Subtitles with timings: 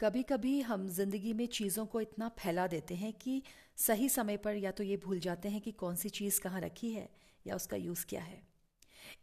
[0.00, 3.42] कभी कभी हम ज़िंदगी में चीज़ों को इतना फैला देते हैं कि
[3.76, 6.90] सही समय पर या तो ये भूल जाते हैं कि कौन सी चीज़ कहाँ रखी
[6.90, 7.08] है
[7.46, 8.42] या उसका यूज़ क्या है।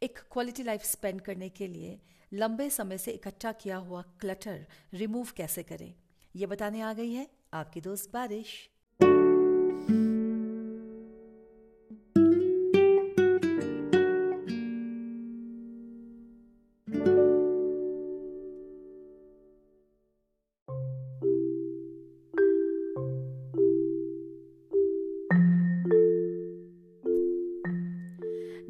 [0.04, 1.99] एक क्वालिटी लाइफ स्पेंड करने के लिए
[2.33, 5.94] लंबे समय से इकट्ठा किया हुआ क्लटर रिमूव कैसे करें?
[6.36, 8.70] यह बताने आ गई है आपकी दोस्त बारिश।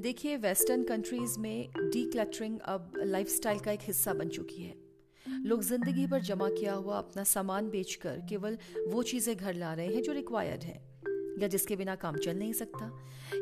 [0.03, 2.01] देखिए वेस्टर्न कंट्रीज़ में डी
[2.65, 4.73] अब लाइफस्टाइल का एक हिस्सा बन चुकी है।
[5.45, 9.87] लोग ज़िंदगी भर जमा किया हुआ अपना सामान बेचकर केवल वो चीज़ें घर ला रहे
[9.87, 10.75] हैं जो रिक्वायर्ड है,
[11.41, 12.91] या जिसके बिना काम चल नहीं सकता।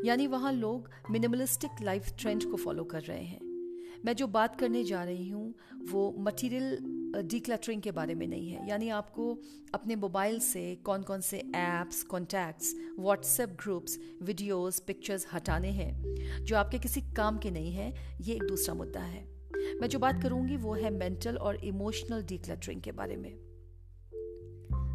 [0.06, 3.40] यानी वहाँ लोग मिनिमलिस्टिक लाइफ ट्रेंड को फॉलो कर रहे हैं।
[4.06, 5.54] मैं जो बात करने जा रही हूँ,
[5.92, 6.78] वो मटेरियल
[7.16, 9.40] डीक्लटरिंग के बारे में नहीं है। यानी आपको
[9.74, 16.56] अपने मोबाइल से कौन कौन से apps contacts WhatsApp groups videos pictures हटाने हैं, जो
[16.56, 19.24] आपके किसी काम के नहीं हैं, ये एक दूसरा मुद्दा है।
[19.82, 23.38] मैं जो बात करूँगी वो है मेंटल और इमोशनल डीक्लटरिंग के बारे में।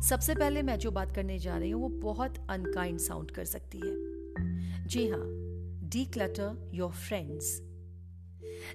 [0.02, 3.78] सबसे पहले मैं जो बात करने जा रही हूँ, वो बहुत अनकाइंड साउंड कर सकती
[3.78, 5.22] है। जी हाँ
[5.88, 7.60] डी क्लटर योर फ्रेंड्स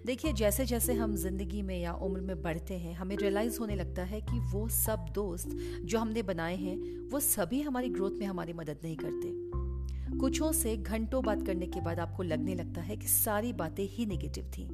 [0.06, 4.04] देखिए जैसे जैसे हम ज़िंदगी में या उम्र में बढ़ते हैं, हमें रियलाइज़ होने लगता
[4.04, 6.78] है कि वो सब दोस्त जो हमने बनाए हैं,
[7.10, 11.82] वो सभी हमारी ग्रोथ में हमारी मदद नहीं करते। कुछों से घंटों बात करने के
[11.82, 14.68] बाद आपको लगने लगता है कि सारी बातें ही नेगेटिव थी।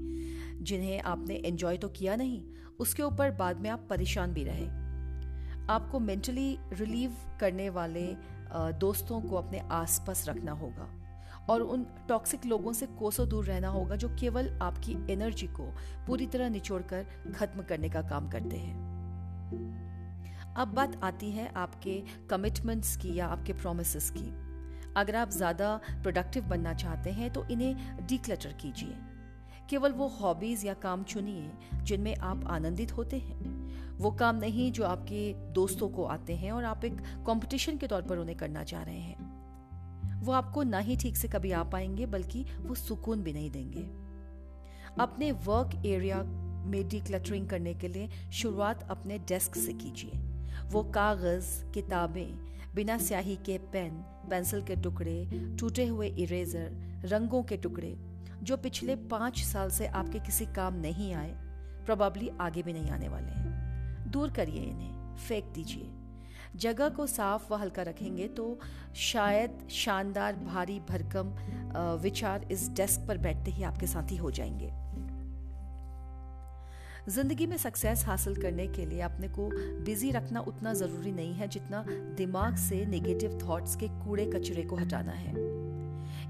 [0.61, 2.41] जिन्हें आपने एंजॉय तो किया नहीं,
[2.79, 4.65] उसके ऊपर बाद में आप परेशान भी रहे।
[5.69, 8.07] आपको मेंटली रिलीव करने वाले
[8.79, 10.96] दोस्तों को अपने आसपास रखना होगा।
[11.49, 15.63] और उन टॉक्सिक लोगों से कोसों दूर रहना होगा जो केवल आपकी एनर्जी को
[16.07, 18.75] पूरी तरह निचोड़कर खत्म करने का काम करते हैं।
[20.57, 24.31] अब बात आती है आपके कमिटमेंट्स की या आपके प्रोमिस की।
[24.95, 28.95] अगर आप ज़्यादा प्रोडक्टिव बनना चाहते हैं तो इन्हें डिक्लटर कीजिए।
[29.69, 34.83] केवल वो हॉबीज या काम चुनिए जिनमें आप आनंदित होते हैं। वो काम नहीं जो
[34.83, 38.83] आपके दोस्तों को आते हैं और आप एक कंपटीशन के तौर पर उन्हें करना चाह
[38.83, 39.26] रहे हैं।
[40.27, 43.83] वो आपको ना ही ठीक से कभी आ पाएँगे, बल्कि वो सुकून भी नहीं देंगे।
[44.99, 46.23] अपने वर्क एरिया
[46.67, 50.11] में डिक्लटरिंग करने के लिए शुरुआत अपने डेस्क से कीजिए।
[50.65, 52.37] वो कागज़, किताबें,
[52.75, 53.91] बिना स्याही के पेन,
[54.29, 55.25] पेंसिल के टुकड़े,
[55.59, 56.71] टूटे हुए इरेजर
[57.05, 57.97] रंगों के टुकड़े,
[58.43, 61.31] जो पिछले पाँच साल से आपके किसी काम नहीं आए
[61.85, 65.89] प्रोबेबली आगे भी नहीं आने वाले हैं। दूर करिए इन्हें, फेंक दीजिए।
[66.57, 68.59] जगह को साफ़ व हल्का रखेंगे तो
[68.95, 71.33] शायद शानदार, भारी, भरकम
[72.01, 74.71] विचार इस डेस्क पर बैठते ही आपके साथ ही हो जाएँगे।
[77.09, 79.49] ज़िंदगी में सक्सेस हासिल करने के लिए अपने को
[79.83, 81.83] बिज़ी रखना उतना ज़रूरी नहीं है जितना
[82.17, 85.31] दिमाग से नेगेटिव थॉट्स के कूड़े कचरे को हटाना है।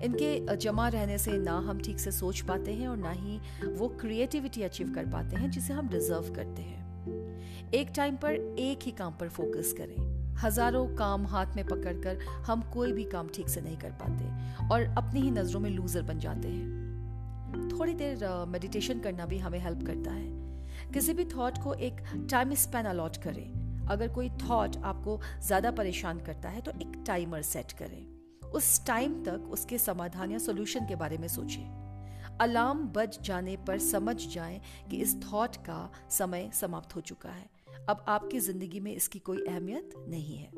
[0.06, 3.88] इनके जमा रहने से ना हम ठीक से सोच पाते हैं और ना ही वो
[4.02, 8.92] क्रिएटिविटी अचीव कर पाते हैं जिसे हम डिजर्व करते हैं। एक टाइम पर एक ही
[8.92, 13.62] काम पर फोकस करें। हज़ारों काम हाथ में पकड़कर हम कोई भी काम ठीक से
[13.62, 19.00] नहीं कर पाते और अपनी ही नज़रों में लूजर बन जाते हैं। थोड़ी देर मेडिटेशन
[19.00, 23.88] करना भी हमें हेल्प करता है। किसी भी थॉट को एक टाइम स्पैन अलॉट करें।
[23.88, 29.14] अगर कोई थॉट आपको ज़्यादा परेशान करता है तो एक टाइमर सेट करें। उस टाइम
[29.24, 34.60] तक उसके समाधान या सोल्यूशन के बारे में सोचें। अलार्म बज जाने पर समझ जाएँ
[34.90, 37.50] कि इस थॉट का समय समाप्त हो चुका है।
[37.90, 40.52] अब आपकी ज़िंदगी में इसकी कोई अहमियत नहीं है।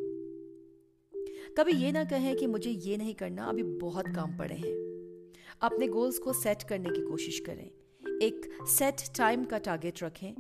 [1.58, 4.74] कभी ये ना कहें कि मुझे ये नहीं करना, अभी बहुत काम पड़े हैं।
[5.62, 7.70] अपने गोल्स को सेट करने की कोशिश करें।
[8.22, 10.32] एक सेट टाइम का टारगेट रखें।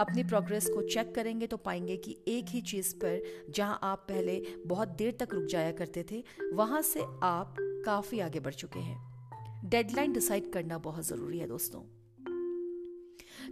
[0.00, 4.42] अपनी प्रोग्रेस को चेक करेंगे तो पाएँगे कि एक ही चीज़ पर जहाँ आप पहले
[4.66, 6.22] बहुत देर तक रुक जाया करते थे,
[6.52, 12.03] वहाँ से आप काफ़ी आगे बढ़ चुके हैं। डेडलाइन डिसाइड करना बहुत ज़रूरी है दोस्तों।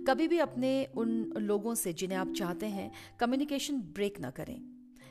[0.09, 4.61] कभी भी अपने उन लोगों से जिन्हें आप चाहते हैं कम्युनिकेशन ब्रेक ना करें।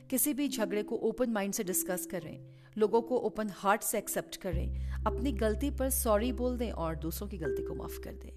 [0.09, 2.37] किसी भी झगड़े को ओपन माइंड से डिस्कस करें।
[2.77, 7.27] लोगों को ओपन हार्ट से एक्सेप्ट करें। अपनी गलती पर सॉरी बोल दें और दूसरों
[7.29, 8.31] की गलती को माफ़ कर दें।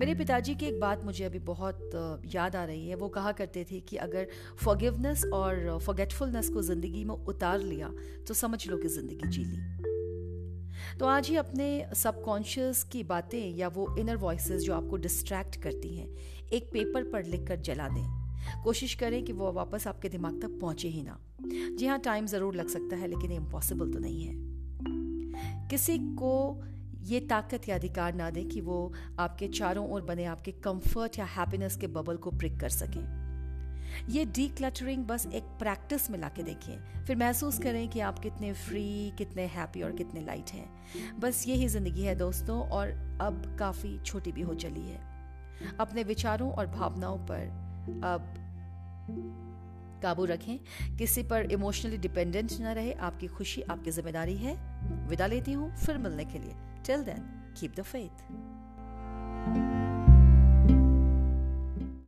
[0.00, 3.64] मेरे पिताजी की एक बात मुझे अभी बहुत याद आ रही है। वो कहा करते
[3.64, 4.28] थे कि अगर
[4.64, 7.92] फॉरगिवनेस और फॉरगेटफुलनेस को ज़िंदगी में उतार लिया
[8.28, 9.96] तो समझ लो कि ज़िंदगी जी ली।
[11.00, 15.96] तो आज ही अपने सबकॉन्शियस की बातें या वो इनर वॉइसेस जो आपको डिस्ट्रैक्ट करती
[15.96, 16.08] हैं,
[16.52, 20.88] एक पेपर पर लिखकर जला दें। कोशिश करें कि वो वापस आपके दिमाग तक पहुँचे
[20.88, 21.18] ही ना।
[21.78, 26.62] जी हाँ टाइम ज़रूर लग सकता है, लेकिन इम्पॉसिबल तो नहीं है। किसी को
[27.02, 31.24] ये ताकत या अधिकार ना दें कि वो आपके चारों ओर बने, आपके कंफर्ट या
[31.24, 33.27] हैप्पीनेस के बबल को प्रिक कर सकें।
[34.08, 38.18] ये डी क्लटरिंग बस एक प्रैक्टिस में ला के देखें फिर महसूस करें कि आप
[38.18, 42.90] कितने फ्री कितने हैप्पी और कितने लाइट हैं। बस यही ज़िंदगी है दोस्तों और
[43.20, 45.00] अब काफ़ी छोटी भी हो चली है।
[45.80, 48.34] अपने विचारों और भावनाओं पर अब
[50.02, 50.58] काबू रखें।
[50.96, 54.54] किसी पर इमोशनली डिपेंडेंट ना रहे। आपकी खुशी, आपकी ज़िम्मेदारी है।
[55.08, 56.54] विदा लेती हूँ फिर मिलने के लिए।
[56.86, 57.24] Till then
[57.60, 58.22] keep the faith